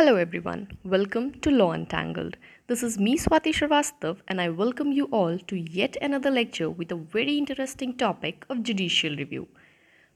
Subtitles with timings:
[0.00, 2.38] Hello everyone, welcome to Law Untangled.
[2.68, 6.90] This is me Swati Srivastav and I welcome you all to yet another lecture with
[6.90, 9.46] a very interesting topic of judicial review.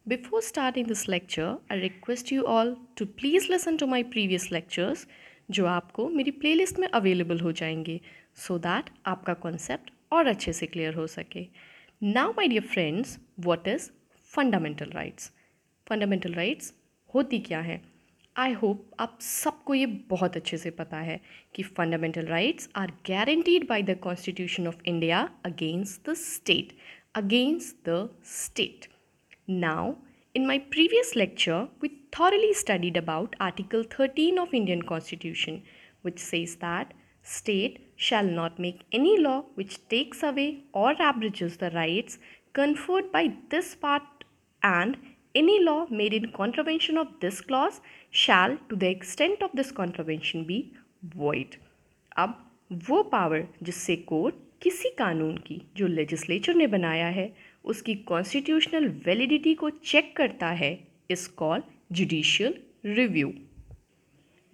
[0.07, 5.07] Before starting this lecture, I request you all to please listen to my previous lectures
[5.51, 8.01] जो आपको मेरी playlist में available हो जाएँगे
[8.37, 11.47] so so that आपका concept और अच्छे से क्लियर हो सके
[12.03, 13.91] now my dear friends what is
[14.37, 15.33] fundamental rights
[15.89, 16.75] fundamental rights
[17.15, 17.94] होती क्या है
[18.37, 21.21] आई होप आप सबको ये बहुत अच्छे से पता है
[21.55, 26.73] कि fundamental rights are guaranteed by the constitution of India against the state
[27.17, 28.89] against the state
[29.51, 29.95] now
[30.35, 31.89] in my previous lecture we
[32.19, 35.61] thoroughly studied about article thirteen of Indian constitution
[36.05, 36.95] which says that
[37.27, 42.19] state shall not make any law which takes away or abridges the rights
[42.55, 44.25] conferred by this part
[44.63, 44.97] and
[45.35, 47.81] any law made in contravention of this clause
[48.11, 50.59] shall to the extent of this contravention be
[51.17, 51.57] void
[52.17, 52.35] अब
[52.89, 57.31] वो power जिससे court किसी कानून की जो legislature ने बनाया है
[57.73, 60.73] उसकी कॉन्स्टिट्यूशनल वैलिडिटी को चेक करता है
[61.11, 63.33] is called judicial review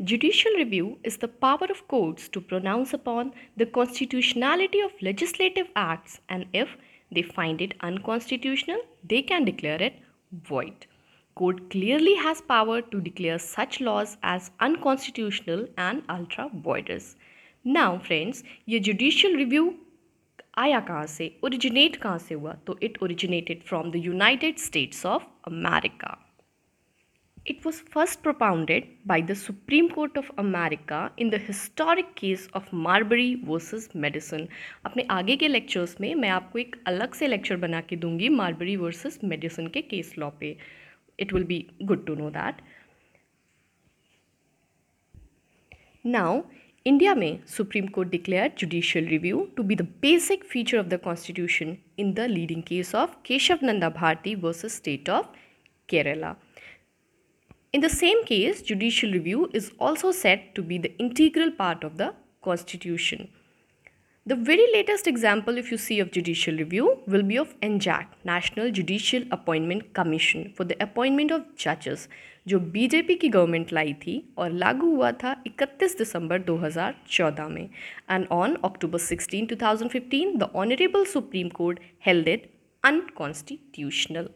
[0.00, 6.20] Judicial review is the power of courts to pronounce upon the constitutionality of legislative acts
[6.26, 6.70] and if
[7.12, 9.98] they find it unconstitutional, they can declare it
[10.31, 10.85] void.
[11.35, 17.15] Court clearly has power to declare such laws as unconstitutional and ultra voidous.
[17.65, 19.73] Now friends, ये judicial review
[20.57, 25.27] आया कहाँ से originate कहाँ से हुआ तो it originated from the United States of
[25.47, 26.17] America
[27.46, 32.70] It was first propounded by the Supreme Court of America in the historic case of
[32.70, 34.46] Marbury versus Madison.
[34.86, 38.76] अपने आगे के लेक्चर्स में मैं आपको एक अलग से लेक्चर बना के दूँगी मार्बरी
[38.76, 40.56] वर्सेस मेडिसन के केस लॉ पे.
[41.18, 42.60] It will be good to know that
[46.04, 46.40] now
[46.86, 51.76] India में Supreme Court declare judicial review to be the basic feature of the constitution
[51.98, 53.16] in the leading case of
[53.62, 55.36] Kesavananda Bharati versus state of
[55.88, 56.34] Kerala
[57.73, 61.97] In the same case, judicial review is also said to be the integral part of
[61.97, 63.27] the constitution.
[64.27, 68.71] The very latest example if you see of judicial review will be of NJAC, National
[68.71, 72.07] Judicial Appointment Commission for the appointment of judges
[72.47, 77.69] जो BJP की government लाई थी और लागू हुआ था 31 दिसंबर 2014 में
[78.09, 82.49] and on October 16 2015 the honourable Supreme Court held it
[82.83, 84.29] unconstitutional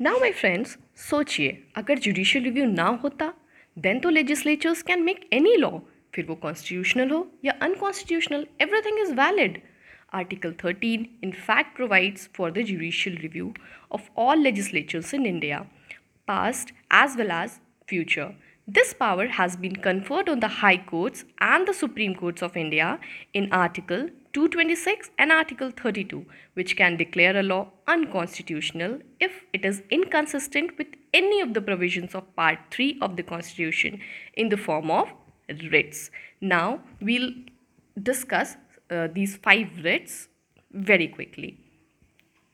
[0.00, 3.32] Now my friends सोचिए, अगर जुडिशियल रिव्यू ना होता
[3.76, 5.70] देन तो legislatures can make any law
[6.14, 9.58] फिर वो कॉन्स्टिट्यूशनल हो या unconstitutional everything is valid
[10.14, 13.52] article thirteen in fact provides for the judicial review
[13.92, 15.64] of all legislatures in India
[16.28, 17.58] past as well as
[17.88, 18.34] future
[18.68, 22.98] this power has been conferred on the high courts and the Supreme Courts of India
[23.34, 29.81] in article 226 and Article 32, which can declare a law unconstitutional if it is
[29.89, 33.99] inconsistent with any of the provisions of Part 3 of the Constitution
[34.35, 35.09] in the form of
[35.71, 36.11] writs.
[36.39, 37.31] Now, we'll
[38.01, 38.55] discuss
[38.89, 40.27] uh, these five writs
[40.73, 41.57] very quickly.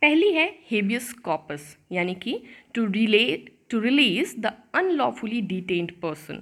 [0.01, 2.37] पहली है habeas corpus यानी कि
[2.75, 6.41] to relate to release the unlawfully detained person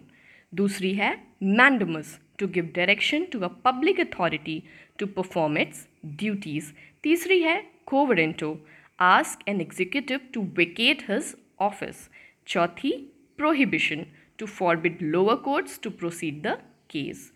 [0.61, 1.11] दूसरी है
[1.43, 4.61] mandamus To give direction to a public authority
[4.99, 5.87] to perform its
[6.23, 8.57] duties तीसरी है quo warranto
[8.99, 11.35] ask an executive to vacate his
[11.69, 12.07] office
[12.47, 12.91] चौथी
[13.37, 14.05] prohibition
[14.39, 16.57] to forbid lower courts to proceed the
[16.91, 17.31] case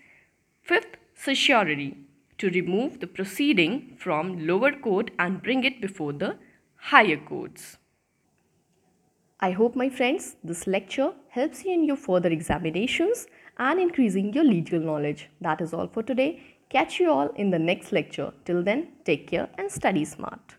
[0.67, 1.91] fifth certiorari
[2.39, 6.35] to remove the proceeding from lower court and bring it before the
[6.83, 7.77] higher courts.
[9.39, 13.27] I hope my friends this lecture helps you in your further examinations
[13.58, 15.28] and increasing your legal knowledge.
[15.40, 16.42] That is all for today.
[16.68, 18.32] Catch you all in the next lecture.
[18.44, 20.56] Till then, take care and study smart.